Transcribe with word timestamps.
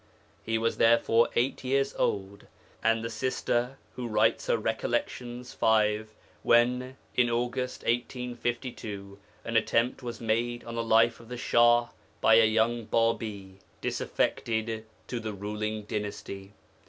He 0.43 0.57
was 0.57 0.77
therefore 0.77 1.29
eight 1.35 1.63
years 1.63 1.93
old, 1.95 2.47
and 2.83 3.03
the 3.03 3.09
sister 3.11 3.77
who 3.95 4.07
writes 4.07 4.47
her 4.47 4.57
recollections 4.57 5.53
five, 5.53 6.15
when, 6.41 6.97
in 7.13 7.29
August 7.29 7.83
1852, 7.83 9.19
an 9.45 9.55
attempt 9.55 10.01
was 10.01 10.19
made 10.19 10.63
on 10.63 10.73
the 10.73 10.81
life 10.81 11.19
of 11.19 11.29
the 11.29 11.37
Shah 11.37 11.89
by 12.19 12.33
a 12.39 12.45
young 12.47 12.87
Bābī, 12.87 13.57
disaffected 13.79 14.87
to 15.05 15.19
the 15.19 15.33
ruling 15.33 15.83
dynasty. 15.83 16.53